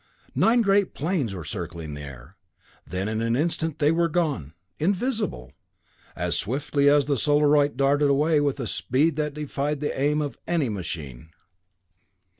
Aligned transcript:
Nine 0.33 0.63
great 0.63 0.95
planes 0.95 1.35
were 1.35 1.45
circling 1.45 1.89
in 1.89 1.93
the 1.93 2.01
air; 2.01 2.35
then 2.87 3.07
in 3.07 3.21
an 3.21 3.35
instant 3.35 3.77
they 3.77 3.91
were 3.91 4.09
gone, 4.09 4.55
invisible. 4.79 5.51
As 6.15 6.35
swiftly 6.35 6.85
the 6.85 7.15
Solarite 7.15 7.77
darted 7.77 8.09
away 8.09 8.41
with 8.41 8.59
a 8.59 8.65
speed 8.65 9.15
that 9.17 9.35
defied 9.35 9.79
the 9.79 9.95
aim 9.95 10.19
of 10.19 10.39
any 10.47 10.69
machine. 10.69 11.29